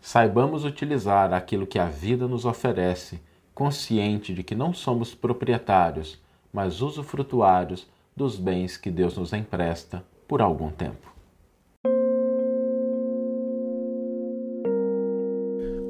saibamos 0.00 0.64
utilizar 0.64 1.32
aquilo 1.32 1.66
que 1.66 1.78
a 1.78 1.86
vida 1.86 2.26
nos 2.26 2.44
oferece, 2.44 3.20
consciente 3.54 4.32
de 4.32 4.42
que 4.42 4.54
não 4.54 4.72
somos 4.72 5.14
proprietários, 5.14 6.18
mas 6.52 6.80
usufrutuários 6.80 7.86
dos 8.16 8.36
bens 8.36 8.76
que 8.76 8.90
Deus 8.90 9.16
nos 9.16 9.32
empresta 9.32 10.02
por 10.26 10.40
algum 10.40 10.70
tempo. 10.70 11.10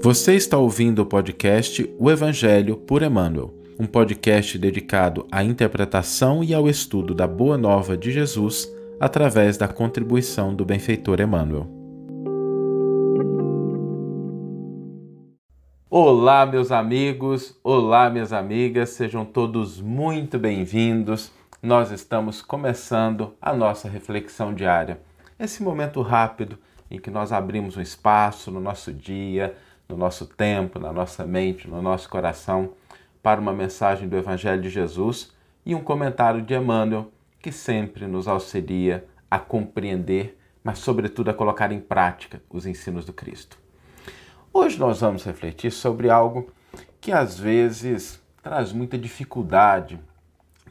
Você 0.02 0.34
está 0.34 0.56
ouvindo 0.56 1.02
o 1.02 1.06
podcast 1.06 1.94
O 1.98 2.10
Evangelho 2.10 2.76
por 2.76 3.02
Emmanuel, 3.02 3.54
um 3.78 3.86
podcast 3.86 4.58
dedicado 4.58 5.26
à 5.30 5.44
interpretação 5.44 6.42
e 6.42 6.54
ao 6.54 6.68
estudo 6.68 7.14
da 7.14 7.26
Boa 7.26 7.58
Nova 7.58 7.96
de 7.96 8.10
Jesus 8.10 8.70
através 8.98 9.56
da 9.56 9.68
contribuição 9.68 10.54
do 10.54 10.64
benfeitor 10.64 11.20
Emmanuel. 11.20 11.79
Olá, 15.92 16.46
meus 16.46 16.70
amigos, 16.70 17.58
olá, 17.64 18.08
minhas 18.08 18.32
amigas, 18.32 18.90
sejam 18.90 19.24
todos 19.24 19.80
muito 19.80 20.38
bem-vindos. 20.38 21.32
Nós 21.60 21.90
estamos 21.90 22.42
começando 22.42 23.34
a 23.42 23.52
nossa 23.52 23.88
reflexão 23.88 24.54
diária. 24.54 25.00
Esse 25.36 25.64
momento 25.64 26.00
rápido 26.00 26.56
em 26.88 26.96
que 26.96 27.10
nós 27.10 27.32
abrimos 27.32 27.76
um 27.76 27.80
espaço 27.80 28.52
no 28.52 28.60
nosso 28.60 28.92
dia, 28.92 29.56
no 29.88 29.96
nosso 29.96 30.26
tempo, 30.26 30.78
na 30.78 30.92
nossa 30.92 31.26
mente, 31.26 31.68
no 31.68 31.82
nosso 31.82 32.08
coração, 32.08 32.70
para 33.20 33.40
uma 33.40 33.52
mensagem 33.52 34.08
do 34.08 34.16
Evangelho 34.16 34.62
de 34.62 34.70
Jesus 34.70 35.32
e 35.66 35.74
um 35.74 35.82
comentário 35.82 36.40
de 36.40 36.54
Emmanuel 36.54 37.10
que 37.42 37.50
sempre 37.50 38.06
nos 38.06 38.28
auxilia 38.28 39.04
a 39.28 39.40
compreender, 39.40 40.38
mas, 40.62 40.78
sobretudo, 40.78 41.30
a 41.30 41.34
colocar 41.34 41.72
em 41.72 41.80
prática 41.80 42.40
os 42.48 42.64
ensinos 42.64 43.04
do 43.04 43.12
Cristo. 43.12 43.58
Hoje 44.52 44.80
nós 44.80 45.00
vamos 45.00 45.22
refletir 45.22 45.70
sobre 45.70 46.10
algo 46.10 46.52
que 47.00 47.12
às 47.12 47.38
vezes 47.38 48.20
traz 48.42 48.72
muita 48.72 48.98
dificuldade 48.98 49.96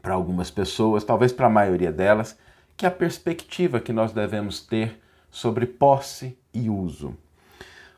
para 0.02 0.14
algumas 0.14 0.52
pessoas, 0.52 1.06
talvez 1.06 1.32
para 1.32 1.48
a 1.48 1.50
maioria 1.50 1.90
delas, 1.90 2.38
que 2.76 2.86
é 2.86 2.90
a 2.90 2.92
perspectiva 2.92 3.80
que 3.80 3.94
nós 3.94 4.12
devemos 4.12 4.60
ter 4.60 5.02
sobre 5.32 5.66
posse 5.66 6.38
e 6.54 6.70
uso. 6.70 7.16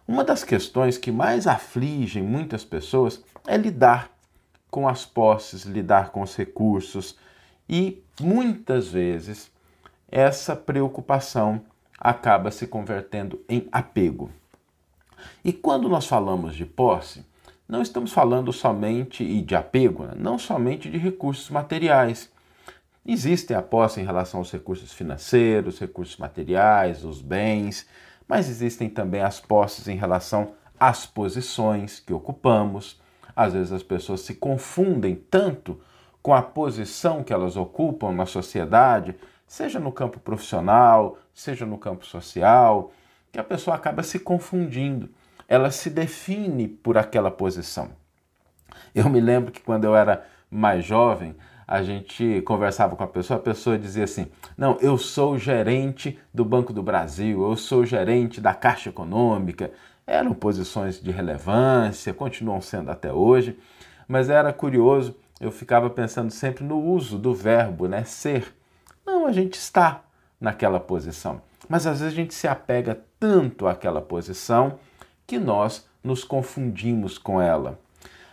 Uma 0.08 0.23
das 0.23 0.44
questões 0.44 1.00
que 1.00 1.11
mais 1.11 1.47
afligem 1.47 2.22
muitas 2.22 2.64
pessoas 2.64 3.23
é 3.48 3.58
lidar 3.58 4.11
com 4.70 4.88
as 4.88 5.03
posses, 5.03 5.64
lidar 5.64 6.11
com 6.11 6.22
os 6.22 6.36
recursos 6.36 7.17
e 7.67 8.03
muitas 8.20 8.89
vezes 8.89 9.52
essa 10.11 10.55
preocupação 10.55 11.59
acaba 11.98 12.52
se 12.52 12.67
convertendo 12.67 13.44
em 13.50 13.67
apego. 13.72 14.30
E 15.44 15.52
quando 15.53 15.89
nós 15.89 16.05
falamos 16.05 16.55
de 16.55 16.66
posse, 16.66 17.25
não 17.67 17.81
estamos 17.81 18.11
falando 18.11 18.52
somente 18.52 19.23
e 19.23 19.41
de 19.41 19.55
apego, 19.55 20.03
né? 20.03 20.14
não 20.17 20.38
somente 20.38 20.89
de 20.89 20.97
recursos 20.97 21.50
materiais. 21.50 22.30
Existem 23.05 23.55
a 23.55 23.61
posse 23.61 24.02
em 24.02 24.05
relação 24.05 24.42
aos 24.42 24.52
recursos 24.52 24.92
financeiros, 24.92 25.80
recursos 25.80 26.17
materiais, 26.17 27.05
os 27.05 27.22
bens, 27.22 27.88
mas 28.27 28.49
existem 28.49 28.89
também 28.89 29.22
as 29.22 29.39
posses 29.39 29.88
em 29.88 29.95
relação 29.95 30.52
às 30.80 31.05
posições 31.05 31.99
que 31.99 32.14
ocupamos. 32.14 32.99
Às 33.36 33.53
vezes 33.53 33.72
as 33.72 33.83
pessoas 33.83 34.22
se 34.22 34.36
confundem 34.36 35.16
tanto 35.16 35.80
com 36.22 36.33
a 36.33 36.42
posição 36.42 37.23
que 37.23 37.33
elas 37.33 37.55
ocupam 37.55 38.11
na 38.11 38.25
sociedade, 38.25 39.16
seja 39.47 39.80
no 39.80 39.92
campo 39.92 40.19
profissional, 40.19 41.17
seja 41.33 41.66
no 41.66 41.77
campo 41.77 42.05
social, 42.05 42.92
que 43.31 43.39
a 43.39 43.43
pessoa 43.43 43.75
acaba 43.75 44.03
se 44.03 44.19
confundindo. 44.19 45.09
Ela 45.47 45.71
se 45.71 45.89
define 45.89 46.67
por 46.67 46.97
aquela 46.97 47.31
posição. 47.31 47.89
Eu 48.93 49.09
me 49.09 49.19
lembro 49.19 49.51
que 49.51 49.61
quando 49.61 49.85
eu 49.85 49.95
era 49.95 50.25
mais 50.49 50.85
jovem, 50.85 51.35
a 51.67 51.81
gente 51.81 52.41
conversava 52.41 52.95
com 52.95 53.03
a 53.03 53.07
pessoa, 53.07 53.37
a 53.39 53.41
pessoa 53.41 53.77
dizia 53.77 54.03
assim: 54.03 54.27
Não, 54.58 54.77
eu 54.81 54.97
sou 54.97 55.37
gerente 55.37 56.20
do 56.33 56.43
Banco 56.43 56.73
do 56.73 56.83
Brasil, 56.83 57.41
eu 57.41 57.55
sou 57.55 57.86
gerente 57.86 58.41
da 58.41 58.53
Caixa 58.53 58.89
Econômica. 58.89 59.71
Eram 60.05 60.33
posições 60.33 61.02
de 61.02 61.11
relevância, 61.11 62.14
continuam 62.14 62.59
sendo 62.59 62.91
até 62.91 63.14
hoje, 63.14 63.58
mas 64.08 64.30
era 64.30 64.52
curioso, 64.52 65.15
eu 65.39 65.52
ficava 65.52 65.89
pensando 65.89 66.31
sempre 66.31 66.65
no 66.65 66.77
uso 66.77 67.17
do 67.17 67.33
verbo, 67.33 67.87
né? 67.87 68.03
Ser. 68.03 68.53
Não, 69.05 69.25
a 69.25 69.31
gente 69.31 69.53
está 69.53 70.03
naquela 70.39 70.80
posição. 70.80 71.41
Mas 71.70 71.87
às 71.87 71.99
vezes 72.02 72.14
a 72.14 72.15
gente 72.15 72.33
se 72.33 72.47
apega 72.47 73.02
tanto 73.21 73.67
àquela 73.67 74.02
posição 74.02 74.80
que 75.27 75.37
nós 75.37 75.87
nos 76.04 76.23
confundimos 76.23 77.20
com 77.20 77.39
ela. 77.39 77.80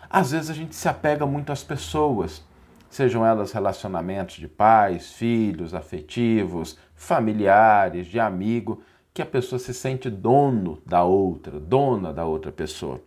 Às 0.09 0.31
vezes 0.31 0.49
a 0.49 0.55
gente 0.55 0.75
se 0.75 0.89
apega 0.89 1.27
muito 1.27 1.53
às 1.53 1.63
pessoas, 1.63 2.43
sejam 2.89 3.25
elas 3.25 3.53
relacionamentos 3.53 4.37
de 4.37 4.49
pais, 4.49 5.13
filhos, 5.13 5.75
afetivos, 5.75 6.79
familiares, 6.95 8.07
de 8.07 8.19
amigo, 8.19 8.83
que 9.13 9.21
a 9.21 9.27
pessoa 9.27 9.59
se 9.59 9.75
sente 9.75 10.09
dono 10.09 10.81
da 10.87 11.05
outra, 11.05 11.61
dona 11.61 12.11
da 12.11 12.25
outra 12.25 12.51
pessoa. 12.51 12.99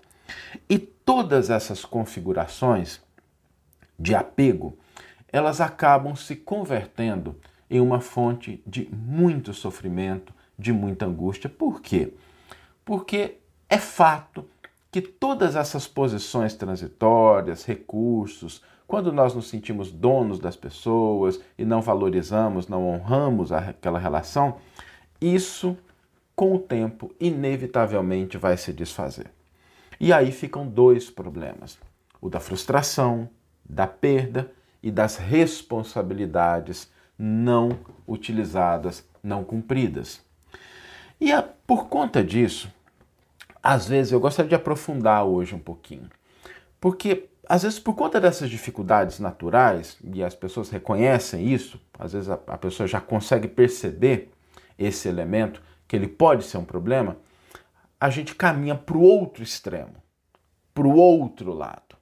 E 0.69 0.77
todas 0.77 1.49
essas 1.49 1.83
configurações 1.83 3.01
de 3.97 4.13
apego, 4.13 4.77
elas 5.33 5.59
acabam 5.59 6.15
se 6.15 6.35
convertendo 6.35 7.35
em 7.67 7.79
uma 7.79 7.99
fonte 7.99 8.61
de 8.67 8.87
muito 8.93 9.51
sofrimento, 9.51 10.31
de 10.61 10.71
muita 10.71 11.05
angústia. 11.05 11.49
Por 11.49 11.81
quê? 11.81 12.13
Porque 12.85 13.37
é 13.67 13.77
fato 13.77 14.45
que 14.91 15.01
todas 15.01 15.55
essas 15.55 15.87
posições 15.87 16.53
transitórias, 16.53 17.65
recursos, 17.65 18.61
quando 18.85 19.11
nós 19.11 19.33
nos 19.33 19.47
sentimos 19.47 19.91
donos 19.91 20.37
das 20.37 20.55
pessoas 20.55 21.39
e 21.57 21.65
não 21.65 21.81
valorizamos, 21.81 22.67
não 22.67 22.87
honramos 22.87 23.51
aquela 23.51 23.97
relação, 23.97 24.57
isso 25.19 25.77
com 26.35 26.55
o 26.55 26.59
tempo 26.59 27.13
inevitavelmente 27.19 28.37
vai 28.37 28.57
se 28.57 28.73
desfazer. 28.73 29.31
E 29.99 30.11
aí 30.11 30.31
ficam 30.31 30.67
dois 30.67 31.09
problemas: 31.09 31.79
o 32.19 32.29
da 32.29 32.39
frustração, 32.39 33.29
da 33.63 33.87
perda 33.87 34.51
e 34.83 34.91
das 34.91 35.15
responsabilidades 35.15 36.91
não 37.17 37.69
utilizadas, 38.07 39.07
não 39.23 39.43
cumpridas. 39.43 40.21
E 41.21 41.31
a, 41.31 41.43
por 41.43 41.87
conta 41.87 42.23
disso, 42.23 42.73
às 43.61 43.87
vezes 43.87 44.11
eu 44.11 44.19
gostaria 44.19 44.49
de 44.49 44.55
aprofundar 44.55 45.23
hoje 45.23 45.53
um 45.53 45.59
pouquinho. 45.59 46.09
Porque, 46.79 47.29
às 47.47 47.61
vezes, 47.61 47.77
por 47.77 47.93
conta 47.93 48.19
dessas 48.19 48.49
dificuldades 48.49 49.19
naturais, 49.19 49.99
e 50.03 50.23
as 50.23 50.33
pessoas 50.33 50.71
reconhecem 50.71 51.47
isso, 51.47 51.79
às 51.99 52.13
vezes 52.13 52.27
a, 52.27 52.39
a 52.47 52.57
pessoa 52.57 52.87
já 52.87 52.99
consegue 52.99 53.47
perceber 53.47 54.31
esse 54.79 55.07
elemento, 55.07 55.61
que 55.87 55.95
ele 55.95 56.07
pode 56.07 56.43
ser 56.43 56.57
um 56.57 56.65
problema, 56.65 57.17
a 57.99 58.09
gente 58.09 58.33
caminha 58.33 58.73
para 58.73 58.97
o 58.97 59.01
outro 59.01 59.43
extremo, 59.43 59.93
para 60.73 60.87
o 60.87 60.95
outro 60.95 61.53
lado. 61.53 61.95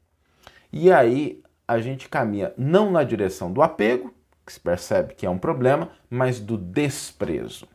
E 0.71 0.89
aí 0.93 1.43
a 1.67 1.79
gente 1.79 2.07
caminha 2.07 2.53
não 2.57 2.89
na 2.89 3.03
direção 3.03 3.51
do 3.51 3.61
apego, 3.61 4.13
que 4.45 4.53
se 4.53 4.59
percebe 4.61 5.13
que 5.13 5.25
é 5.25 5.29
um 5.29 5.37
problema, 5.37 5.91
mas 6.09 6.39
do 6.39 6.57
desprezo. 6.57 7.67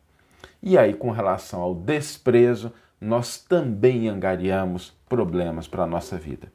E 0.66 0.78
aí, 0.78 0.94
com 0.94 1.10
relação 1.10 1.60
ao 1.60 1.75
desprezo, 1.75 2.72
nós 2.98 3.36
também 3.36 4.08
angariamos 4.08 4.97
problemas 5.06 5.69
para 5.69 5.82
a 5.82 5.86
nossa 5.86 6.16
vida. 6.16 6.50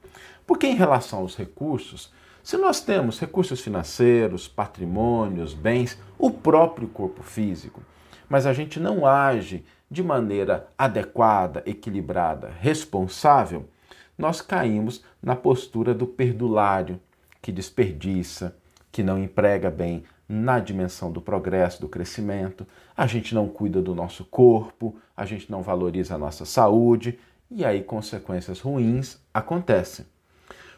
Porque, 0.48 0.66
em 0.66 0.74
relação 0.74 1.20
aos 1.20 1.38
recursos, 1.38 2.12
se 2.44 2.58
nós 2.58 2.82
temos 2.82 3.20
recursos 3.20 3.62
financeiros, 3.62 4.48
patrimônios, 4.48 5.54
bens, 5.54 5.96
o 6.18 6.32
próprio 6.32 6.88
corpo 6.88 7.22
físico, 7.22 7.84
mas 8.28 8.48
a 8.48 8.54
gente 8.54 8.80
não 8.80 9.06
age 9.06 9.64
de 9.92 10.02
maneira 10.02 10.68
adequada, 10.76 11.62
equilibrada, 11.68 12.52
responsável, 12.60 13.70
nós 14.18 14.42
caímos 14.42 15.04
na 15.22 15.36
postura 15.36 15.94
do 15.94 16.08
perdulário, 16.08 17.00
que 17.44 17.52
desperdiça, 17.52 18.58
que 18.92 19.04
não 19.04 19.20
emprega 19.20 19.70
bem 19.70 20.04
na 20.30 20.60
dimensão 20.60 21.12
do 21.12 21.20
progresso, 21.20 21.82
do 21.82 21.90
crescimento, 21.90 22.68
a 22.96 23.08
gente 23.08 23.34
não 23.34 23.48
cuida 23.48 23.82
do 23.82 23.96
nosso 23.96 24.24
corpo, 24.24 24.96
a 25.18 25.26
gente 25.26 25.50
não 25.50 25.64
valoriza 25.64 26.14
a 26.14 26.20
nossa 26.20 26.46
saúde 26.46 27.18
e 27.50 27.66
aí 27.66 27.82
consequências 27.82 28.60
ruins 28.60 29.18
acontecem. 29.34 30.06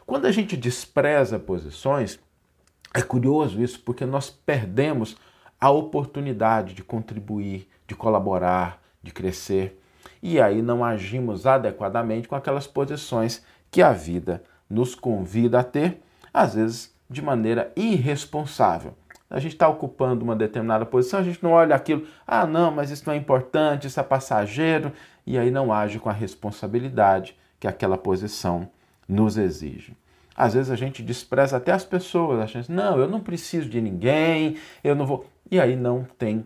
Quando 0.07 0.25
a 0.25 0.31
gente 0.31 0.55
despreza 0.55 1.37
posições, 1.37 2.17
é 2.93 3.01
curioso 3.01 3.61
isso 3.61 3.81
porque 3.81 4.05
nós 4.05 4.29
perdemos 4.29 5.17
a 5.59 5.69
oportunidade 5.69 6.73
de 6.73 6.81
contribuir, 6.81 7.67
de 7.85 7.93
colaborar, 7.93 8.81
de 9.03 9.11
crescer. 9.11 9.77
E 10.23 10.39
aí 10.39 10.61
não 10.61 10.83
agimos 10.83 11.45
adequadamente 11.45 12.25
com 12.25 12.35
aquelas 12.35 12.67
posições 12.67 13.43
que 13.69 13.81
a 13.81 13.91
vida 13.91 14.41
nos 14.69 14.95
convida 14.95 15.59
a 15.59 15.63
ter, 15.63 16.01
às 16.33 16.55
vezes 16.55 16.95
de 17.09 17.21
maneira 17.21 17.73
irresponsável 17.75 18.95
a 19.31 19.39
gente 19.39 19.53
está 19.53 19.67
ocupando 19.67 20.25
uma 20.25 20.35
determinada 20.35 20.85
posição, 20.85 21.21
a 21.21 21.23
gente 21.23 21.41
não 21.41 21.51
olha 21.51 21.73
aquilo, 21.73 22.05
ah, 22.27 22.45
não, 22.45 22.69
mas 22.69 22.91
isso 22.91 23.03
não 23.07 23.13
é 23.13 23.17
importante, 23.17 23.87
isso 23.87 23.99
é 23.99 24.03
passageiro, 24.03 24.91
e 25.25 25.37
aí 25.37 25.49
não 25.49 25.71
age 25.71 25.99
com 25.99 26.09
a 26.09 26.13
responsabilidade 26.13 27.35
que 27.57 27.67
aquela 27.67 27.97
posição 27.97 28.67
nos 29.07 29.37
exige. 29.37 29.95
Às 30.35 30.53
vezes 30.53 30.69
a 30.69 30.75
gente 30.75 31.01
despreza 31.01 31.57
até 31.57 31.71
as 31.71 31.85
pessoas, 31.85 32.41
achando 32.41 32.61
assim, 32.63 32.73
não, 32.73 32.99
eu 32.99 33.07
não 33.07 33.21
preciso 33.21 33.69
de 33.69 33.79
ninguém, 33.79 34.57
eu 34.83 34.95
não 34.95 35.05
vou. 35.05 35.25
E 35.49 35.59
aí 35.59 35.75
não 35.75 36.05
tem 36.17 36.45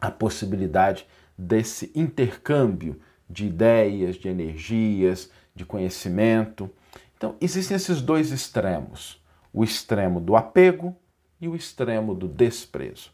a 0.00 0.10
possibilidade 0.10 1.06
desse 1.36 1.90
intercâmbio 1.94 3.00
de 3.28 3.46
ideias, 3.46 4.16
de 4.16 4.28
energias, 4.28 5.30
de 5.54 5.64
conhecimento. 5.64 6.70
Então, 7.16 7.34
existem 7.40 7.76
esses 7.76 8.02
dois 8.02 8.30
extremos: 8.30 9.20
o 9.52 9.64
extremo 9.64 10.20
do 10.20 10.36
apego 10.36 10.94
e 11.42 11.48
o 11.48 11.56
extremo 11.56 12.14
do 12.14 12.28
desprezo. 12.28 13.10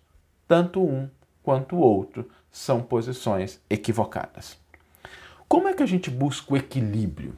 Tanto 0.47 0.85
um 0.85 1.09
quanto 1.43 1.77
o 1.77 1.81
outro 1.81 2.29
são 2.51 2.83
posições 2.83 3.59
equivocadas. 3.71 4.59
Como 5.49 5.67
é 5.67 5.73
que 5.73 5.83
a 5.83 5.87
gente 5.87 6.11
busca 6.11 6.53
o 6.53 6.57
equilíbrio? 6.57 7.35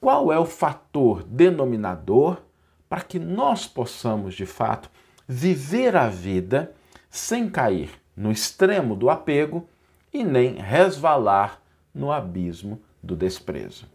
Qual 0.00 0.32
é 0.32 0.38
o 0.38 0.46
fator 0.46 1.24
denominador 1.24 2.40
para 2.88 3.00
que 3.00 3.18
nós 3.18 3.66
possamos, 3.66 4.34
de 4.34 4.46
fato, 4.46 4.88
viver 5.26 5.96
a 5.96 6.08
vida 6.08 6.72
sem 7.10 7.50
cair 7.50 7.90
no 8.16 8.30
extremo 8.30 8.94
do 8.94 9.10
apego 9.10 9.68
e 10.12 10.22
nem 10.22 10.54
resvalar 10.54 11.60
no 11.92 12.12
abismo 12.12 12.80
do 13.02 13.16
desprezo? 13.16 13.86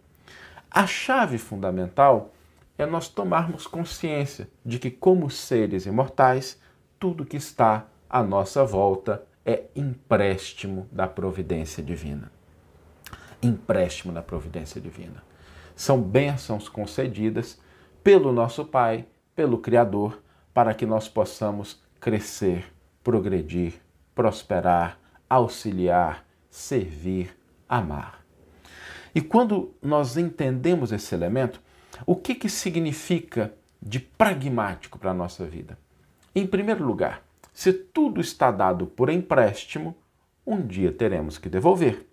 A 0.70 0.86
chave 0.86 1.38
fundamental 1.38 2.33
é 2.78 2.86
nós 2.86 3.08
tomarmos 3.08 3.68
consciência 3.68 4.50
de 4.66 4.80
que, 4.80 4.90
como 4.90 5.30
seres 5.30 5.86
imortais, 5.86 6.60
tudo 7.00 7.26
que 7.26 7.38
está 7.38 7.88
à 8.10 8.24
nossa 8.24 8.64
volta 8.64 9.24
é 9.46 9.66
empréstimo 9.76 10.88
da 10.92 11.08
providência 11.08 11.84
divina. 11.84 12.32
Empréstimo 13.42 14.14
da 14.14 14.22
providência 14.22 14.80
divina 14.80 15.22
são 15.76 16.02
bênçãos 16.02 16.70
concedidas 16.70 17.60
pelo 18.04 18.32
nosso 18.32 18.66
Pai, 18.66 19.06
pelo 19.36 19.58
Criador, 19.58 20.22
para 20.54 20.74
que 20.74 20.86
nós 20.86 21.08
possamos 21.08 21.82
crescer, 22.00 22.72
progredir, 23.04 23.74
prosperar, 24.14 25.00
auxiliar, 25.30 26.26
servir, 26.50 27.36
amar. 27.68 28.24
E 29.16 29.22
quando 29.22 29.74
nós 29.82 30.18
entendemos 30.18 30.92
esse 30.92 31.16
elemento, 31.16 31.62
o 32.06 32.16
que, 32.16 32.36
que 32.36 32.50
significa 32.50 33.54
de 33.82 34.00
pragmático 34.00 34.98
para 34.98 35.12
a 35.12 35.14
nossa 35.14 35.46
vida? 35.46 35.78
Em 36.36 36.48
primeiro 36.48 36.84
lugar, 36.84 37.24
se 37.54 37.72
tudo 37.72 38.20
está 38.20 38.50
dado 38.50 38.88
por 38.88 39.10
empréstimo, 39.10 39.96
um 40.46 40.66
dia 40.66 40.92
teremos 40.92 41.38
que 41.38 41.50
devolver. 41.50 42.08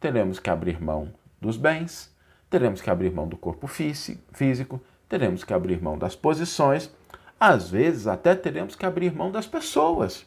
Teremos 0.00 0.38
que 0.38 0.50
abrir 0.50 0.82
mão 0.82 1.12
dos 1.40 1.56
bens, 1.56 2.14
teremos 2.50 2.80
que 2.80 2.90
abrir 2.90 3.12
mão 3.12 3.28
do 3.28 3.36
corpo 3.36 3.66
físico, 3.66 4.80
teremos 5.08 5.44
que 5.44 5.54
abrir 5.54 5.80
mão 5.80 5.96
das 5.96 6.16
posições, 6.16 6.90
às 7.38 7.70
vezes 7.70 8.06
até 8.06 8.34
teremos 8.34 8.74
que 8.74 8.84
abrir 8.84 9.14
mão 9.14 9.30
das 9.30 9.46
pessoas. 9.46 10.26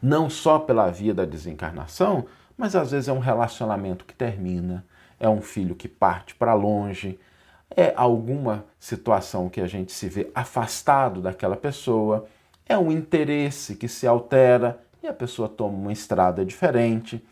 Não 0.00 0.30
só 0.30 0.58
pela 0.58 0.90
via 0.90 1.12
da 1.12 1.24
desencarnação, 1.24 2.26
mas 2.56 2.76
às 2.76 2.92
vezes 2.92 3.08
é 3.08 3.12
um 3.12 3.18
relacionamento 3.18 4.04
que 4.04 4.14
termina, 4.14 4.86
é 5.18 5.28
um 5.28 5.40
filho 5.40 5.74
que 5.74 5.88
parte 5.88 6.34
para 6.34 6.54
longe, 6.54 7.18
é 7.76 7.92
alguma 7.96 8.64
situação 8.78 9.48
que 9.48 9.60
a 9.60 9.66
gente 9.66 9.92
se 9.92 10.08
vê 10.08 10.30
afastado 10.34 11.20
daquela 11.20 11.56
pessoa, 11.56 12.26
é 12.66 12.76
um 12.76 12.90
interesse 12.90 13.76
que 13.76 13.88
se 13.88 14.06
altera 14.06 14.80
e 15.02 15.06
a 15.06 15.12
pessoa 15.12 15.48
toma 15.48 15.76
uma 15.76 15.92
estrada 15.92 16.44
diferente. 16.44 17.22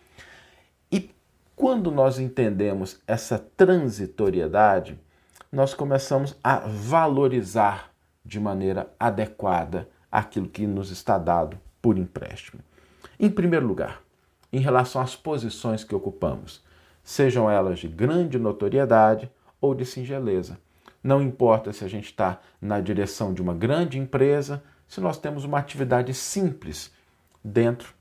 Quando 1.61 1.91
nós 1.91 2.19
entendemos 2.19 2.99
essa 3.07 3.39
transitoriedade, 3.55 4.99
nós 5.53 5.75
começamos 5.75 6.35
a 6.43 6.61
valorizar 6.61 7.91
de 8.25 8.41
maneira 8.41 8.91
adequada 8.99 9.87
aquilo 10.11 10.49
que 10.49 10.67
nos 10.67 10.91
está 10.91 11.19
dado 11.19 11.61
por 11.83 11.99
empréstimo. 11.99 12.63
Em 13.19 13.29
primeiro 13.29 13.67
lugar, 13.67 14.01
em 14.51 14.59
relação 14.59 15.03
às 15.03 15.15
posições 15.15 15.85
que 15.85 15.95
ocupamos, 15.95 16.65
sejam 17.05 17.51
elas 17.51 17.79
de 17.79 17.89
grande 17.89 18.39
notoriedade 18.39 19.31
ou 19.61 19.75
de 19.75 19.85
singeleza. 19.85 20.59
Não 21.03 21.23
importa 21.23 21.73
se 21.73 21.85
a 21.85 21.89
gente 21.89 22.07
está 22.07 22.41
na 22.61 22.81
direção 22.81 23.33
de 23.33 23.41
uma 23.41 23.55
grande 23.55 23.99
empresa, 23.99 24.63
se 24.87 25.01
nós 25.01 25.19
temos 25.19 25.45
uma 25.45 25.59
atividade 25.59 26.13
simples 26.15 26.93
dentro 27.43 27.95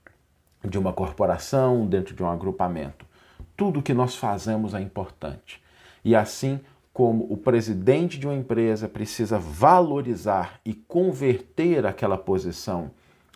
de 0.63 0.77
uma 0.77 0.91
corporação, 0.91 1.87
dentro 1.87 2.13
de 2.13 2.21
um 2.21 2.29
agrupamento 2.29 3.09
tudo 3.59 3.81
que 3.81 3.93
nós 3.93 4.15
fazemos 4.15 4.73
é 4.73 4.79
importante. 4.79 5.61
E 6.01 6.15
assim 6.15 6.61
como 6.93 7.25
o 7.29 7.35
presidente 7.35 8.17
de 8.17 8.25
uma 8.25 8.33
empresa 8.33 8.87
precisa 8.87 9.37
valorizar 9.37 10.61
e 10.63 10.73
converter 10.73 11.85
aquela 11.85 12.17
posição 12.17 12.91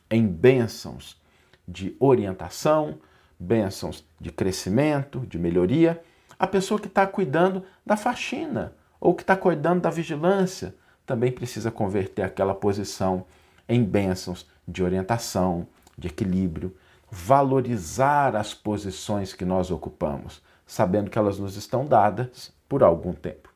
em 0.09 0.25
bênçãos 0.25 1.21
de 1.67 1.93
orientação, 1.99 2.99
bênçãos 3.37 4.05
de 4.17 4.31
crescimento, 4.31 5.19
de 5.27 5.37
melhoria, 5.37 6.01
a 6.37 6.47
pessoa 6.47 6.79
que 6.79 6.87
está 6.87 7.05
cuidando 7.05 7.63
da 7.85 7.95
faxina 7.95 8.73
ou 8.99 9.13
que 9.13 9.23
está 9.23 9.35
cuidando 9.35 9.81
da 9.81 9.89
vigilância 9.89 10.75
também 11.05 11.31
precisa 11.31 11.69
converter 11.69 12.21
aquela 12.21 12.55
posição 12.55 13.25
em 13.67 13.83
bênçãos 13.83 14.47
de 14.67 14.83
orientação, 14.83 15.67
de 15.97 16.07
equilíbrio, 16.07 16.75
valorizar 17.11 18.35
as 18.35 18.53
posições 18.53 19.33
que 19.33 19.45
nós 19.45 19.69
ocupamos, 19.69 20.41
sabendo 20.65 21.09
que 21.09 21.17
elas 21.17 21.37
nos 21.37 21.55
estão 21.55 21.85
dadas 21.85 22.51
por 22.67 22.81
algum 22.81 23.13
tempo. 23.13 23.49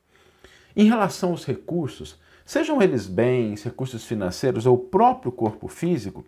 Em 0.76 0.88
relação 0.88 1.32
aos 1.32 1.46
recursos, 1.46 2.20
sejam 2.46 2.82
eles 2.82 3.08
bens, 3.08 3.64
recursos 3.64 4.06
financeiros 4.06 4.66
ou 4.66 4.76
o 4.76 4.80
próprio 4.80 5.32
corpo 5.32 5.68
físico, 5.68 6.24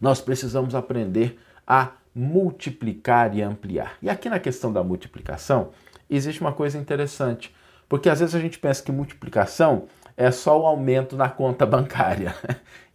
nós 0.00 0.20
precisamos 0.20 0.74
aprender 0.74 1.38
a 1.66 1.92
multiplicar 2.16 3.36
e 3.36 3.42
ampliar. 3.42 3.98
E 4.00 4.08
aqui 4.08 4.30
na 4.30 4.40
questão 4.40 4.72
da 4.72 4.82
multiplicação, 4.82 5.68
existe 6.08 6.40
uma 6.40 6.52
coisa 6.52 6.78
interessante, 6.78 7.54
porque 7.86 8.08
às 8.08 8.20
vezes 8.20 8.34
a 8.34 8.40
gente 8.40 8.58
pensa 8.58 8.82
que 8.82 8.90
multiplicação 8.90 9.84
é 10.16 10.30
só 10.30 10.58
o 10.58 10.66
aumento 10.66 11.14
na 11.14 11.28
conta 11.28 11.66
bancária. 11.66 12.34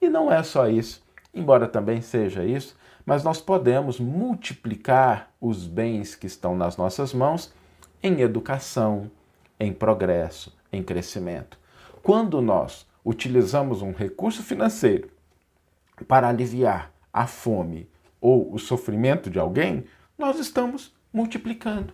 E 0.01 0.09
não 0.09 0.31
é 0.31 0.41
só 0.41 0.67
isso, 0.67 1.03
embora 1.31 1.67
também 1.67 2.01
seja 2.01 2.43
isso, 2.43 2.75
mas 3.05 3.23
nós 3.23 3.39
podemos 3.39 3.99
multiplicar 3.99 5.29
os 5.39 5.67
bens 5.67 6.15
que 6.15 6.25
estão 6.25 6.55
nas 6.55 6.75
nossas 6.75 7.13
mãos 7.13 7.53
em 8.01 8.21
educação, 8.21 9.11
em 9.59 9.71
progresso, 9.71 10.51
em 10.73 10.81
crescimento. 10.81 11.59
Quando 12.01 12.41
nós 12.41 12.87
utilizamos 13.05 13.83
um 13.83 13.91
recurso 13.91 14.41
financeiro 14.41 15.09
para 16.07 16.27
aliviar 16.27 16.91
a 17.13 17.27
fome 17.27 17.90
ou 18.21 18.53
o 18.53 18.59
sofrimento 18.59 19.29
de 19.29 19.39
alguém, 19.39 19.83
nós 20.17 20.39
estamos 20.39 20.95
multiplicando. 21.11 21.93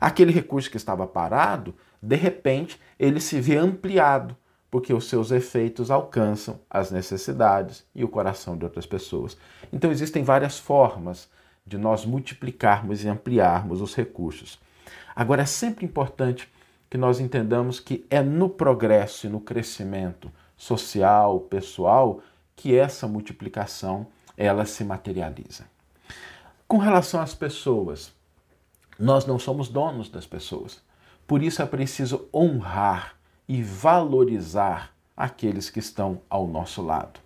Aquele 0.00 0.32
recurso 0.32 0.70
que 0.70 0.76
estava 0.76 1.06
parado, 1.06 1.74
de 2.02 2.16
repente, 2.16 2.78
ele 2.98 3.20
se 3.20 3.40
vê 3.40 3.56
ampliado 3.56 4.36
porque 4.68 4.92
os 4.92 5.08
seus 5.08 5.30
efeitos 5.30 5.90
alcançam 5.90 6.58
as 6.68 6.90
necessidades 6.90 7.84
e 7.94 8.02
o 8.02 8.08
coração 8.08 8.56
de 8.56 8.64
outras 8.64 8.86
pessoas. 8.86 9.36
Então, 9.72 9.92
existem 9.92 10.24
várias 10.24 10.58
formas 10.58 11.28
de 11.64 11.78
nós 11.78 12.04
multiplicarmos 12.04 13.04
e 13.04 13.08
ampliarmos 13.08 13.80
os 13.80 13.94
recursos. 13.94 14.58
Agora, 15.14 15.42
é 15.42 15.46
sempre 15.46 15.84
importante 15.84 16.50
que 16.90 16.98
nós 16.98 17.20
entendamos 17.20 17.78
que 17.78 18.04
é 18.10 18.22
no 18.22 18.48
progresso 18.48 19.26
e 19.26 19.30
no 19.30 19.40
crescimento 19.40 20.32
social, 20.56 21.40
pessoal, 21.40 22.20
que 22.56 22.76
essa 22.76 23.06
multiplicação 23.06 24.06
ela 24.36 24.64
se 24.64 24.84
materializa. 24.84 25.64
Com 26.66 26.78
relação 26.78 27.20
às 27.20 27.34
pessoas, 27.34 28.12
nós 28.98 29.26
não 29.26 29.38
somos 29.38 29.68
donos 29.68 30.08
das 30.08 30.26
pessoas. 30.26 30.80
Por 31.26 31.42
isso 31.42 31.62
é 31.62 31.66
preciso 31.66 32.28
honrar 32.32 33.16
e 33.48 33.62
valorizar 33.62 34.94
aqueles 35.16 35.68
que 35.68 35.78
estão 35.78 36.20
ao 36.28 36.46
nosso 36.46 36.82
lado. 36.82 37.20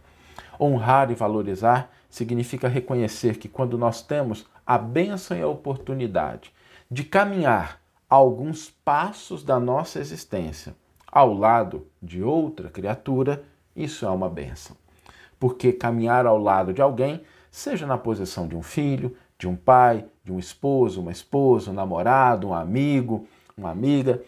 Honrar 0.61 1.11
e 1.11 1.15
valorizar 1.15 1.93
significa 2.11 2.69
reconhecer 2.69 3.37
que 3.37 3.49
quando 3.49 3.77
nós 3.77 4.03
temos 4.03 4.47
a 4.67 4.79
bênção 4.79 5.37
e 5.37 5.43
a 5.43 5.49
oportunidade 5.49 6.53
de 6.91 7.05
caminhar 7.05 7.81
alguns 8.09 8.71
passos 8.71 9.43
da 9.43 9.61
nossa 9.61 9.99
existência 9.99 10.75
ao 11.11 11.33
lado 11.33 11.87
de 12.03 12.23
outra 12.23 12.69
criatura, 12.69 13.45
isso 13.75 14.05
é 14.05 14.11
uma 14.11 14.29
bênção. 14.29 14.77
Porque 15.39 15.73
caminhar 15.73 16.27
ao 16.27 16.39
lado 16.39 16.73
de 16.73 16.81
alguém, 16.81 17.23
seja 17.51 17.87
na 17.87 17.99
posição 17.99 18.49
de 18.49 18.57
um 18.57 18.63
filho, 18.63 19.17
de 19.39 19.47
um 19.47 19.55
pai, 19.55 20.05
de 20.25 20.33
um 20.33 20.39
esposo, 20.39 21.01
uma 21.01 21.13
esposa, 21.13 21.71
um 21.71 21.75
namorado, 21.75 22.49
um 22.49 22.55
amigo, 22.55 23.27
uma 23.57 23.71
amiga, 23.71 24.23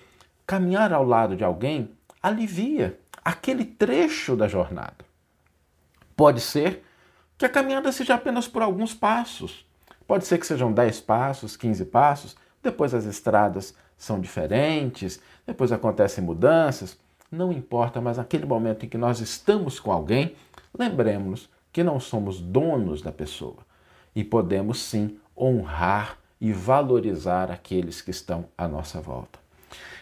caminhar 0.47 0.93
ao 0.93 1.05
lado 1.05 1.37
de 1.37 1.45
alguém 1.45 1.91
alivia 2.23 2.99
aquele 3.25 3.65
trecho 3.65 4.37
da 4.37 4.49
jornada. 4.49 5.05
Pode 6.17 6.41
ser 6.41 6.83
que 7.37 7.45
a 7.45 7.49
caminhada 7.49 7.93
seja 7.93 8.15
apenas 8.15 8.49
por 8.49 8.62
alguns 8.62 8.93
passos, 8.93 9.69
Pode 10.09 10.27
ser 10.27 10.38
que 10.38 10.47
sejam 10.47 10.73
10 10.73 11.03
passos, 11.03 11.55
15 11.55 11.85
passos, 11.85 12.35
depois 12.62 12.95
as 12.95 13.05
estradas 13.05 13.75
são 13.95 14.19
diferentes, 14.19 15.21
depois 15.47 15.71
acontecem 15.71 16.25
mudanças. 16.25 16.99
Não 17.30 17.52
importa, 17.52 18.00
mas 18.00 18.16
naquele 18.16 18.47
momento 18.47 18.87
em 18.87 18.88
que 18.88 18.97
nós 18.97 19.20
estamos 19.20 19.78
com 19.78 19.92
alguém, 19.92 20.35
lembremos 20.76 21.49
que 21.73 21.82
não 21.82 22.00
somos 22.00 22.40
donos 22.40 23.02
da 23.02 23.12
pessoa 23.12 23.58
e 24.14 24.25
podemos 24.25 24.80
sim 24.80 25.18
honrar 25.37 26.18
e 26.40 26.52
valorizar 26.52 27.50
aqueles 27.50 28.00
que 28.00 28.11
estão 28.11 28.47
à 28.56 28.66
nossa 28.66 29.00
volta. 29.00 29.38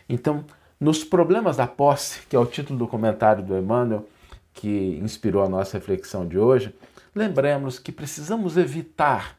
Então, 0.09 0.45
nos 0.79 1.03
problemas 1.03 1.57
da 1.57 1.67
posse, 1.67 2.21
que 2.27 2.37
é 2.37 2.39
o 2.39 2.47
título 2.47 2.79
do 2.79 2.87
comentário 2.87 3.43
do 3.43 3.57
Emmanuel, 3.57 4.07
que 4.53 4.99
inspirou 5.03 5.43
a 5.43 5.49
nossa 5.49 5.79
reflexão 5.79 6.27
de 6.27 6.39
hoje, 6.39 6.75
lembremos 7.15 7.79
que 7.79 7.91
precisamos 7.91 8.57
evitar 8.57 9.37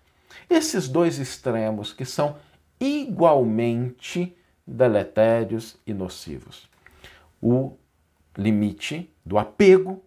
esses 0.49 0.87
dois 0.87 1.19
extremos 1.19 1.93
que 1.93 2.05
são 2.05 2.35
igualmente 2.79 4.35
deletérios 4.65 5.77
e 5.85 5.93
nocivos. 5.93 6.67
O 7.41 7.77
limite 8.37 9.13
do 9.25 9.37
apego 9.37 10.03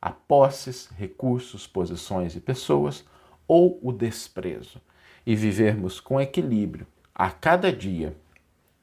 a 0.00 0.10
posses, 0.10 0.88
recursos, 0.96 1.66
posições 1.66 2.34
e 2.34 2.40
pessoas, 2.40 3.04
ou 3.46 3.78
o 3.82 3.92
desprezo, 3.92 4.80
e 5.26 5.36
vivermos 5.36 6.00
com 6.00 6.20
equilíbrio 6.20 6.86
a 7.14 7.30
cada 7.30 7.72
dia, 7.72 8.16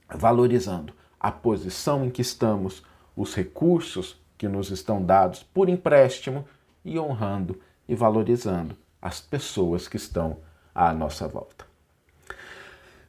valorizando 0.09 0.93
a 1.19 1.31
posição 1.31 2.05
em 2.05 2.09
que 2.09 2.21
estamos, 2.21 2.83
os 3.15 3.33
recursos 3.33 4.21
que 4.37 4.47
nos 4.47 4.69
estão 4.69 5.03
dados 5.03 5.41
por 5.41 5.67
empréstimo 5.67 6.45
e 6.85 6.99
honrando 6.99 7.59
e 7.87 7.95
valorizando 7.95 8.77
as 9.01 9.19
pessoas 9.19 9.87
que 9.87 9.97
estão 9.97 10.37
à 10.75 10.93
nossa 10.93 11.27
volta. 11.27 11.66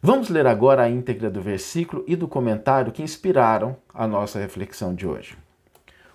Vamos 0.00 0.28
ler 0.28 0.47
agora 0.47 0.83
a 0.85 0.88
íntegra 0.88 1.28
do 1.28 1.43
versículo 1.43 2.05
e 2.07 2.14
do 2.14 2.28
comentário 2.28 2.93
que 2.93 3.02
inspiraram 3.02 3.76
a 3.93 4.07
nossa 4.07 4.38
reflexão 4.38 4.95
de 4.95 5.05
hoje. 5.05 5.37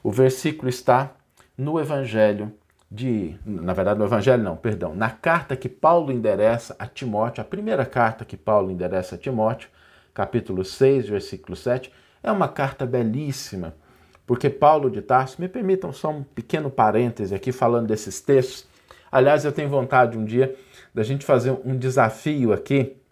O 0.01 0.09
versículo 0.09 0.69
está 0.69 1.11
no 1.57 1.77
Evangelho 1.77 2.53
de. 2.89 3.37
Na 3.45 3.73
verdade, 3.73 3.99
no 3.99 4.05
Evangelho 4.05 4.41
não, 4.41 4.55
perdão, 4.55 4.95
na 4.95 5.09
carta 5.09 5.57
que 5.57 5.67
Paulo 5.67 6.13
endereça 6.13 6.73
a 6.79 6.87
Timóteo, 6.87 7.41
a 7.41 7.45
primeira 7.45 7.85
carta 7.85 8.23
que 8.23 8.37
Paulo 8.37 8.71
endereça 8.71 9.15
a 9.15 9.17
Timóteo, 9.17 9.69
capítulo 10.13 10.63
6, 10.63 11.09
versículo 11.09 11.57
7, 11.57 11.91
é 12.23 12.31
uma 12.31 12.47
carta 12.47 12.85
belíssima, 12.85 13.75
porque 14.25 14.49
Paulo 14.49 14.89
de 14.89 15.01
Tarso, 15.01 15.41
me 15.41 15.49
permitam 15.49 15.91
só 15.91 16.09
um 16.09 16.23
pequeno 16.23 16.69
parêntese 16.69 17.35
aqui 17.35 17.51
falando 17.51 17.87
desses 17.87 18.21
textos. 18.21 18.65
Aliás, 19.11 19.43
eu 19.43 19.51
tenho 19.51 19.67
vontade 19.67 20.17
um 20.17 20.23
dia 20.23 20.55
da 20.95 21.03
gente 21.03 21.25
fazer 21.25 21.51
um 21.65 21.77
desafio 21.77 22.53
aqui 22.53 23.02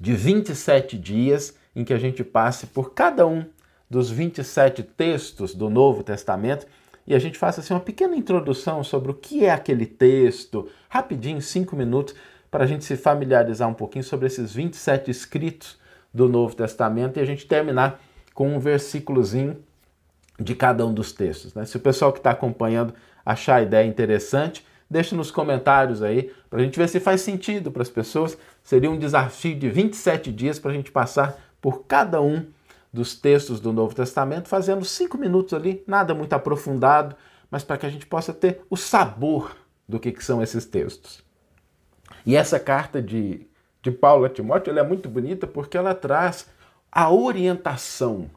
de 0.00 0.12
27 0.14 0.98
dias 0.98 1.54
em 1.74 1.84
que 1.84 1.92
a 1.92 1.98
gente 1.98 2.24
passe 2.24 2.66
por 2.66 2.92
cada 2.94 3.26
um 3.26 3.44
dos 3.88 4.10
27 4.10 4.82
textos 4.82 5.54
do 5.54 5.68
Novo 5.68 6.02
Testamento 6.02 6.66
e 7.06 7.14
a 7.14 7.18
gente 7.18 7.38
faça 7.38 7.60
assim, 7.60 7.74
uma 7.74 7.80
pequena 7.80 8.14
introdução 8.14 8.84
sobre 8.84 9.10
o 9.10 9.14
que 9.14 9.44
é 9.44 9.50
aquele 9.50 9.86
texto, 9.86 10.68
rapidinho, 10.88 11.42
cinco 11.42 11.74
minutos, 11.74 12.14
para 12.50 12.64
a 12.64 12.66
gente 12.66 12.84
se 12.84 12.96
familiarizar 12.96 13.68
um 13.68 13.74
pouquinho 13.74 14.04
sobre 14.04 14.26
esses 14.26 14.52
27 14.52 15.10
escritos 15.10 15.78
do 16.12 16.28
Novo 16.28 16.54
Testamento 16.54 17.18
e 17.18 17.20
a 17.20 17.24
gente 17.24 17.46
terminar 17.46 18.00
com 18.34 18.54
um 18.54 18.58
versículozinho 18.58 19.58
de 20.38 20.54
cada 20.54 20.86
um 20.86 20.92
dos 20.92 21.12
textos. 21.12 21.54
Né? 21.54 21.64
Se 21.64 21.76
o 21.76 21.80
pessoal 21.80 22.12
que 22.12 22.18
está 22.18 22.30
acompanhando 22.30 22.94
achar 23.24 23.56
a 23.56 23.62
ideia 23.62 23.86
interessante, 23.86 24.64
deixe 24.88 25.14
nos 25.14 25.30
comentários 25.30 26.02
aí, 26.02 26.32
para 26.48 26.60
a 26.60 26.62
gente 26.64 26.78
ver 26.78 26.88
se 26.88 26.98
faz 26.98 27.20
sentido 27.20 27.70
para 27.70 27.82
as 27.82 27.90
pessoas. 27.90 28.36
Seria 28.62 28.90
um 28.90 28.98
desafio 28.98 29.58
de 29.58 29.68
27 29.68 30.32
dias 30.32 30.58
para 30.58 30.70
a 30.70 30.74
gente 30.74 30.90
passar 30.90 31.38
por 31.60 31.84
cada 31.84 32.20
um 32.20 32.46
dos 32.92 33.14
textos 33.14 33.60
do 33.60 33.72
Novo 33.72 33.94
Testamento, 33.94 34.48
fazendo 34.48 34.84
cinco 34.84 35.16
minutos 35.16 35.54
ali, 35.54 35.82
nada 35.86 36.14
muito 36.14 36.32
aprofundado, 36.32 37.14
mas 37.50 37.62
para 37.62 37.78
que 37.78 37.86
a 37.86 37.90
gente 37.90 38.06
possa 38.06 38.32
ter 38.32 38.62
o 38.68 38.76
sabor 38.76 39.56
do 39.88 39.98
que, 39.98 40.12
que 40.12 40.24
são 40.24 40.42
esses 40.42 40.64
textos. 40.64 41.24
E 42.24 42.36
essa 42.36 42.58
carta 42.58 43.00
de, 43.00 43.46
de 43.82 43.90
Paulo 43.90 44.24
a 44.24 44.28
Timóteo 44.28 44.76
é 44.76 44.82
muito 44.82 45.08
bonita 45.08 45.46
porque 45.46 45.76
ela 45.76 45.94
traz 45.94 46.48
a 46.90 47.10
orientação 47.10 48.30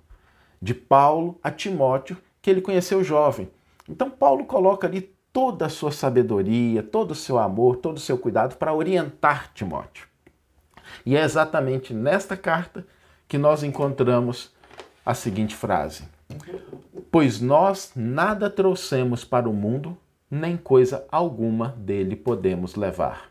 de 0.61 0.73
Paulo 0.73 1.39
a 1.43 1.51
Timóteo 1.51 2.17
que 2.41 2.49
ele 2.49 2.61
conheceu 2.61 3.03
jovem. 3.03 3.49
Então, 3.87 4.09
Paulo 4.09 4.45
coloca 4.45 4.87
ali 4.87 5.13
toda 5.31 5.65
a 5.65 5.69
sua 5.69 5.91
sabedoria, 5.91 6.83
todo 6.83 7.11
o 7.11 7.15
seu 7.15 7.37
amor, 7.39 7.77
todo 7.77 7.97
o 7.97 8.01
seu 8.01 8.17
cuidado 8.17 8.55
para 8.55 8.73
orientar 8.73 9.51
Timóteo. 9.53 10.07
E 11.05 11.15
é 11.15 11.23
exatamente 11.23 11.93
nesta 11.93 12.35
carta 12.35 12.85
que 13.27 13.37
nós 13.37 13.63
encontramos 13.63 14.51
a 15.05 15.13
seguinte 15.13 15.55
frase: 15.55 16.03
Pois 17.11 17.39
nós 17.39 17.91
nada 17.95 18.49
trouxemos 18.49 19.23
para 19.23 19.49
o 19.49 19.53
mundo, 19.53 19.97
nem 20.29 20.57
coisa 20.57 21.05
alguma 21.11 21.69
dele 21.77 22.15
podemos 22.15 22.75
levar. 22.75 23.29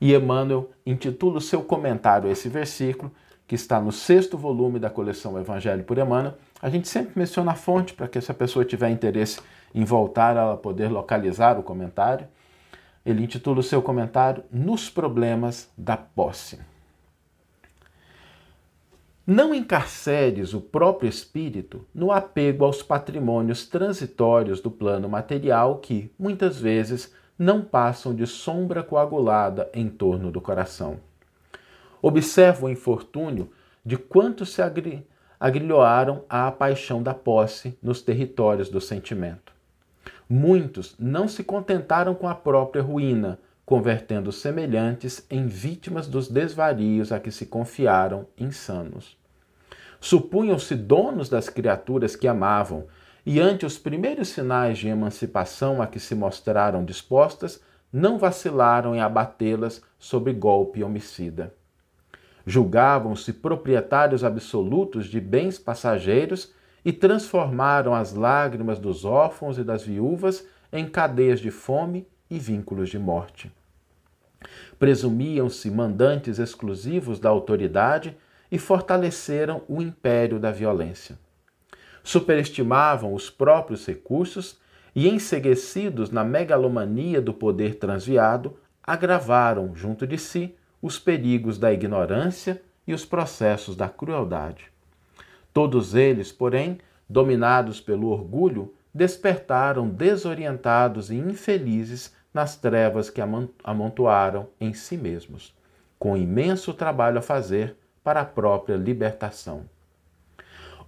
E 0.00 0.14
Emmanuel 0.14 0.70
intitula 0.84 1.38
o 1.38 1.40
seu 1.40 1.62
comentário 1.62 2.28
a 2.28 2.32
esse 2.32 2.48
versículo, 2.48 3.10
que 3.46 3.54
está 3.54 3.80
no 3.80 3.92
sexto 3.92 4.36
volume 4.36 4.78
da 4.78 4.90
coleção 4.90 5.38
Evangelho 5.38 5.84
por 5.84 5.96
Emmanuel. 5.96 6.34
A 6.60 6.68
gente 6.68 6.88
sempre 6.88 7.12
menciona 7.16 7.52
a 7.52 7.54
fonte 7.54 7.94
para 7.94 8.08
que, 8.08 8.20
se 8.20 8.30
a 8.30 8.34
pessoa 8.34 8.64
tiver 8.64 8.90
interesse 8.90 9.40
em 9.74 9.84
voltar, 9.84 10.36
ela 10.36 10.56
poder 10.56 10.90
localizar 10.90 11.58
o 11.58 11.62
comentário. 11.62 12.26
Ele 13.06 13.22
intitula 13.22 13.60
o 13.60 13.62
seu 13.62 13.80
comentário 13.80 14.42
Nos 14.50 14.90
Problemas 14.90 15.70
da 15.78 15.96
Posse. 15.96 16.58
Não 19.24 19.54
encarceres 19.54 20.52
o 20.52 20.60
próprio 20.60 21.08
espírito 21.08 21.86
no 21.94 22.10
apego 22.10 22.64
aos 22.64 22.82
patrimônios 22.82 23.66
transitórios 23.68 24.60
do 24.60 24.72
plano 24.72 25.08
material 25.08 25.78
que, 25.78 26.12
muitas 26.18 26.60
vezes, 26.60 27.14
não 27.38 27.62
passam 27.62 28.12
de 28.12 28.26
sombra 28.26 28.82
coagulada 28.82 29.70
em 29.72 29.88
torno 29.88 30.32
do 30.32 30.40
coração. 30.40 30.98
Observa 32.02 32.66
o 32.66 32.70
infortúnio 32.70 33.52
de 33.84 33.96
quantos 33.96 34.52
se 34.52 34.60
agri 34.60 35.06
agrilhoaram 35.38 36.24
à 36.28 36.50
paixão 36.50 37.02
da 37.02 37.14
posse 37.14 37.78
nos 37.82 38.00
territórios 38.02 38.68
do 38.68 38.80
sentimento. 38.80 39.55
Muitos 40.28 40.96
não 40.98 41.28
se 41.28 41.44
contentaram 41.44 42.14
com 42.14 42.28
a 42.28 42.34
própria 42.34 42.82
ruína, 42.82 43.38
convertendo 43.64 44.32
semelhantes 44.32 45.24
em 45.30 45.46
vítimas 45.46 46.06
dos 46.06 46.28
desvarios 46.28 47.12
a 47.12 47.20
que 47.20 47.30
se 47.30 47.46
confiaram 47.46 48.26
insanos. 48.36 49.16
Supunham-se 50.00 50.74
donos 50.74 51.28
das 51.28 51.48
criaturas 51.48 52.16
que 52.16 52.28
amavam, 52.28 52.86
e 53.24 53.40
ante 53.40 53.66
os 53.66 53.78
primeiros 53.78 54.28
sinais 54.28 54.78
de 54.78 54.88
emancipação 54.88 55.82
a 55.82 55.86
que 55.86 55.98
se 55.98 56.14
mostraram 56.14 56.84
dispostas, 56.84 57.60
não 57.92 58.18
vacilaram 58.18 58.94
em 58.94 59.00
abatê-las 59.00 59.82
sob 59.98 60.32
golpe 60.32 60.82
homicida. 60.82 61.52
Julgavam-se 62.44 63.32
proprietários 63.32 64.22
absolutos 64.22 65.06
de 65.06 65.20
bens 65.20 65.58
passageiros 65.58 66.52
e 66.86 66.92
transformaram 66.92 67.92
as 67.92 68.14
lágrimas 68.14 68.78
dos 68.78 69.04
órfãos 69.04 69.58
e 69.58 69.64
das 69.64 69.82
viúvas 69.82 70.46
em 70.72 70.88
cadeias 70.88 71.40
de 71.40 71.50
fome 71.50 72.06
e 72.30 72.38
vínculos 72.38 72.88
de 72.88 72.96
morte. 72.96 73.50
Presumiam-se 74.78 75.68
mandantes 75.68 76.38
exclusivos 76.38 77.18
da 77.18 77.28
autoridade 77.28 78.16
e 78.52 78.56
fortaleceram 78.56 79.62
o 79.66 79.82
império 79.82 80.38
da 80.38 80.52
violência. 80.52 81.18
Superestimavam 82.04 83.14
os 83.14 83.28
próprios 83.28 83.84
recursos 83.84 84.56
e, 84.94 85.08
enseguecidos 85.08 86.12
na 86.12 86.22
megalomania 86.22 87.20
do 87.20 87.34
poder 87.34 87.74
transviado, 87.74 88.56
agravaram 88.80 89.74
junto 89.74 90.06
de 90.06 90.18
si 90.18 90.54
os 90.80 91.00
perigos 91.00 91.58
da 91.58 91.72
ignorância 91.72 92.62
e 92.86 92.94
os 92.94 93.04
processos 93.04 93.74
da 93.74 93.88
crueldade. 93.88 94.75
Todos 95.56 95.94
eles, 95.94 96.30
porém, 96.30 96.76
dominados 97.08 97.80
pelo 97.80 98.08
orgulho, 98.08 98.74
despertaram 98.92 99.88
desorientados 99.88 101.10
e 101.10 101.14
infelizes 101.14 102.14
nas 102.34 102.56
trevas 102.56 103.08
que 103.08 103.22
amontoaram 103.64 104.48
em 104.60 104.74
si 104.74 104.98
mesmos, 104.98 105.56
com 105.98 106.14
imenso 106.14 106.74
trabalho 106.74 107.20
a 107.20 107.22
fazer 107.22 107.74
para 108.04 108.20
a 108.20 108.24
própria 108.26 108.76
libertação. 108.76 109.62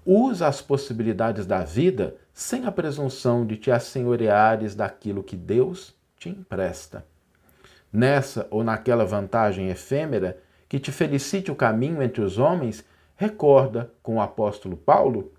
Usa 0.04 0.46
as 0.46 0.60
possibilidades 0.60 1.46
da 1.46 1.64
vida 1.64 2.16
sem 2.30 2.66
a 2.66 2.70
presunção 2.70 3.46
de 3.46 3.56
te 3.56 3.70
assenhoreares 3.70 4.74
daquilo 4.74 5.22
que 5.22 5.34
Deus 5.34 5.96
te 6.18 6.28
empresta. 6.28 7.06
Nessa 7.90 8.46
ou 8.50 8.62
naquela 8.62 9.06
vantagem 9.06 9.70
efêmera 9.70 10.38
que 10.68 10.78
te 10.78 10.92
felicite 10.92 11.50
o 11.50 11.56
caminho 11.56 12.02
entre 12.02 12.20
os 12.20 12.36
homens, 12.36 12.84
recorda 13.18 13.92
com 14.00 14.16
o 14.16 14.20
apóstolo 14.20 14.76
Paulo 14.76 15.32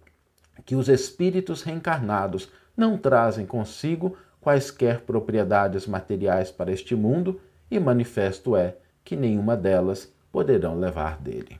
que 0.65 0.75
os 0.75 0.89
espíritos 0.89 1.63
reencarnados 1.63 2.51
não 2.75 2.97
trazem 2.97 3.45
consigo 3.45 4.17
quaisquer 4.41 5.01
propriedades 5.01 5.87
materiais 5.87 6.51
para 6.51 6.71
este 6.71 6.93
mundo, 6.93 7.41
e 7.71 7.79
manifesto 7.79 8.55
é 8.55 8.75
que 9.03 9.15
nenhuma 9.15 9.55
delas 9.55 10.13
poderão 10.31 10.77
levar 10.77 11.17
dele. 11.19 11.59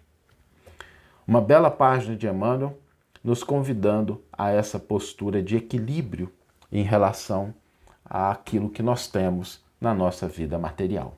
Uma 1.26 1.42
bela 1.42 1.72
página 1.72 2.16
de 2.16 2.28
Emmanuel 2.28 2.78
nos 3.24 3.44
convidando 3.44 4.22
a 4.32 4.52
essa 4.52 4.78
postura 4.78 5.42
de 5.42 5.56
equilíbrio 5.56 6.32
em 6.72 6.84
relação 6.84 7.54
àquilo 8.04 8.70
que 8.70 8.84
nós 8.84 9.08
temos 9.08 9.64
na 9.80 9.94
nossa 9.94 10.28
vida 10.28 10.60
material. 10.60 11.18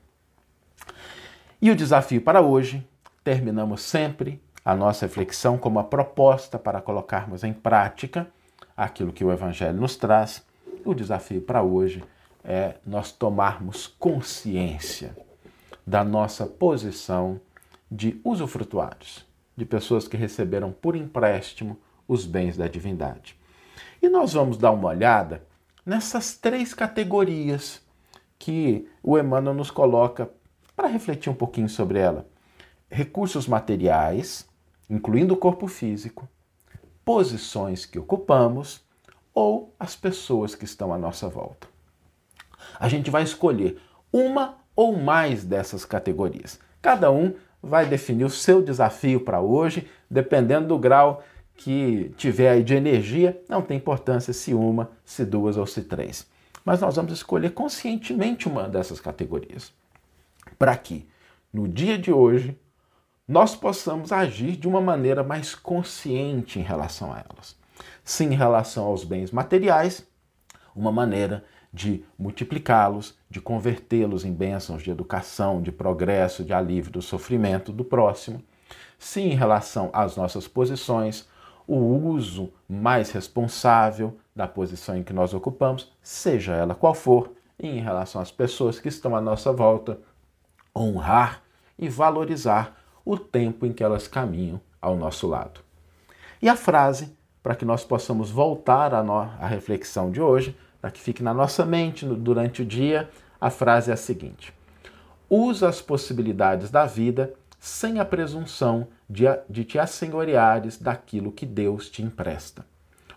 E 1.60 1.70
o 1.70 1.76
desafio 1.76 2.20
para 2.20 2.40
hoje, 2.40 2.86
terminamos 3.24 3.82
sempre 3.82 4.40
a 4.64 4.74
nossa 4.74 5.06
reflexão 5.06 5.58
com 5.58 5.68
uma 5.68 5.84
proposta 5.84 6.58
para 6.58 6.80
colocarmos 6.80 7.42
em 7.42 7.52
prática 7.52 8.28
aquilo 8.76 9.12
que 9.12 9.24
o 9.24 9.32
Evangelho 9.32 9.80
nos 9.80 9.96
traz. 9.96 10.44
O 10.84 10.94
desafio 10.94 11.40
para 11.40 11.62
hoje 11.62 12.02
é 12.44 12.76
nós 12.86 13.12
tomarmos 13.12 13.86
consciência 13.86 15.16
da 15.86 16.04
nossa 16.04 16.46
posição 16.46 17.40
de 17.90 18.20
usufrutuários, 18.24 19.26
de 19.56 19.64
pessoas 19.64 20.08
que 20.08 20.16
receberam 20.16 20.72
por 20.72 20.96
empréstimo 20.96 21.78
os 22.06 22.24
bens 22.24 22.56
da 22.56 22.66
divindade. 22.68 23.36
E 24.00 24.08
nós 24.08 24.32
vamos 24.32 24.56
dar 24.56 24.70
uma 24.70 24.88
olhada 24.88 25.42
nessas 25.84 26.36
três 26.36 26.72
categorias 26.72 27.80
que 28.38 28.88
o 29.02 29.18
Emmanuel 29.18 29.54
nos 29.54 29.70
coloca 29.70 30.30
para 30.74 30.88
refletir 30.88 31.30
um 31.30 31.34
pouquinho 31.34 31.68
sobre 31.68 31.98
ela: 31.98 32.26
recursos 32.90 33.46
materiais, 33.46 34.48
incluindo 34.88 35.34
o 35.34 35.36
corpo 35.36 35.66
físico, 35.66 36.28
posições 37.04 37.84
que 37.84 37.98
ocupamos 37.98 38.84
ou 39.34 39.74
as 39.78 39.96
pessoas 39.96 40.54
que 40.54 40.64
estão 40.64 40.92
à 40.92 40.98
nossa 40.98 41.28
volta. 41.28 41.66
A 42.78 42.88
gente 42.88 43.10
vai 43.10 43.22
escolher 43.22 43.78
uma 44.12 44.58
ou 44.74 44.96
mais 44.96 45.44
dessas 45.44 45.84
categorias. 45.84 46.60
Cada 46.80 47.10
um 47.10 47.34
vai 47.62 47.86
definir 47.86 48.24
o 48.24 48.30
seu 48.30 48.62
desafio 48.62 49.20
para 49.20 49.40
hoje, 49.40 49.88
dependendo 50.10 50.68
do 50.68 50.78
grau 50.78 51.22
que 51.54 52.12
tiver 52.16 52.50
aí 52.50 52.62
de 52.64 52.74
energia, 52.74 53.40
não 53.48 53.62
tem 53.62 53.76
importância 53.76 54.32
se 54.32 54.52
uma, 54.52 54.90
se 55.04 55.24
duas 55.24 55.56
ou 55.56 55.66
se 55.66 55.82
três. 55.82 56.26
Mas 56.64 56.80
nós 56.80 56.96
vamos 56.96 57.12
escolher 57.12 57.52
conscientemente 57.52 58.48
uma 58.48 58.68
dessas 58.68 59.00
categorias. 59.00 59.72
Para 60.58 60.76
que, 60.76 61.06
no 61.52 61.68
dia 61.68 61.98
de 61.98 62.12
hoje, 62.12 62.58
nós 63.32 63.56
possamos 63.56 64.12
agir 64.12 64.56
de 64.56 64.68
uma 64.68 64.78
maneira 64.78 65.24
mais 65.24 65.54
consciente 65.54 66.58
em 66.58 66.62
relação 66.62 67.14
a 67.14 67.24
elas. 67.30 67.56
Sim, 68.04 68.26
em 68.26 68.36
relação 68.36 68.84
aos 68.84 69.04
bens 69.04 69.30
materiais, 69.30 70.06
uma 70.76 70.92
maneira 70.92 71.42
de 71.72 72.04
multiplicá-los, 72.18 73.16
de 73.30 73.40
convertê-los 73.40 74.26
em 74.26 74.34
bênçãos 74.34 74.82
de 74.82 74.90
educação, 74.90 75.62
de 75.62 75.72
progresso, 75.72 76.44
de 76.44 76.52
alívio 76.52 76.92
do 76.92 77.00
sofrimento 77.00 77.72
do 77.72 77.82
próximo. 77.82 78.44
Sim, 78.98 79.30
em 79.30 79.34
relação 79.34 79.88
às 79.94 80.14
nossas 80.14 80.46
posições, 80.46 81.26
o 81.66 81.76
uso 81.78 82.52
mais 82.68 83.12
responsável 83.12 84.14
da 84.36 84.46
posição 84.46 84.94
em 84.94 85.02
que 85.02 85.14
nós 85.14 85.32
ocupamos, 85.32 85.90
seja 86.02 86.52
ela 86.52 86.74
qual 86.74 86.92
for, 86.92 87.32
e 87.58 87.66
em 87.66 87.80
relação 87.80 88.20
às 88.20 88.30
pessoas 88.30 88.78
que 88.78 88.88
estão 88.88 89.16
à 89.16 89.22
nossa 89.22 89.50
volta, 89.54 89.98
honrar 90.76 91.42
e 91.78 91.88
valorizar 91.88 92.81
o 93.04 93.16
tempo 93.18 93.66
em 93.66 93.72
que 93.72 93.82
elas 93.82 94.06
caminham 94.06 94.60
ao 94.80 94.96
nosso 94.96 95.26
lado. 95.26 95.60
E 96.40 96.48
a 96.48 96.56
frase, 96.56 97.16
para 97.42 97.54
que 97.54 97.64
nós 97.64 97.84
possamos 97.84 98.30
voltar 98.30 98.94
à, 98.94 99.02
no... 99.02 99.18
à 99.18 99.46
reflexão 99.46 100.10
de 100.10 100.20
hoje, 100.20 100.56
para 100.80 100.90
que 100.90 101.00
fique 101.00 101.22
na 101.22 101.32
nossa 101.32 101.64
mente 101.64 102.04
durante 102.04 102.62
o 102.62 102.66
dia, 102.66 103.08
a 103.40 103.50
frase 103.50 103.90
é 103.90 103.94
a 103.94 103.96
seguinte: 103.96 104.52
Usa 105.30 105.68
as 105.68 105.80
possibilidades 105.80 106.70
da 106.70 106.84
vida 106.84 107.32
sem 107.58 108.00
a 108.00 108.04
presunção 108.04 108.88
de, 109.08 109.24
de 109.48 109.64
te 109.64 109.78
assenhoreares 109.78 110.76
daquilo 110.76 111.30
que 111.30 111.46
Deus 111.46 111.88
te 111.88 112.02
empresta. 112.02 112.66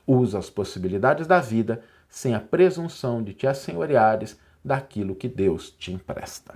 Usa 0.05 0.37
as 0.37 0.51
possibilidades 0.51 1.25
da 1.25 1.39
vida 1.39 1.81
sem 2.07 2.35
a 2.35 2.39
presunção 2.39 3.23
de 3.23 3.33
te 3.33 3.47
assenhoreares 3.47 4.39
daquilo 4.63 5.15
que 5.15 5.27
Deus 5.27 5.71
te 5.71 5.91
empresta. 5.91 6.53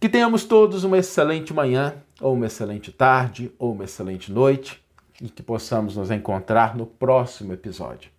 Que 0.00 0.08
tenhamos 0.08 0.44
todos 0.44 0.82
uma 0.82 0.96
excelente 0.96 1.52
manhã, 1.52 1.92
ou 2.22 2.32
uma 2.32 2.46
excelente 2.46 2.90
tarde, 2.90 3.52
ou 3.58 3.72
uma 3.72 3.84
excelente 3.84 4.32
noite, 4.32 4.82
e 5.20 5.28
que 5.28 5.42
possamos 5.42 5.94
nos 5.94 6.10
encontrar 6.10 6.74
no 6.74 6.86
próximo 6.86 7.52
episódio. 7.52 8.10